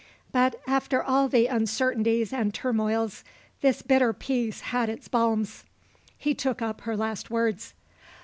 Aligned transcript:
But, 0.31 0.59
after 0.65 1.03
all 1.03 1.27
the 1.29 1.45
uncertainties 1.45 2.33
and 2.33 2.51
turmoils, 2.51 3.23
this 3.61 3.83
bitter 3.83 4.13
peace 4.13 4.61
had 4.61 4.89
its 4.89 5.07
balms. 5.07 5.63
He 6.17 6.33
took 6.33 6.59
up 6.59 6.81
her 6.81 6.97
last 6.97 7.29
words. 7.29 7.75